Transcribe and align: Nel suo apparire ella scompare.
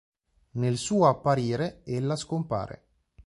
Nel 0.53 0.77
suo 0.77 1.05
apparire 1.07 1.81
ella 1.83 2.15
scompare. 2.15 2.85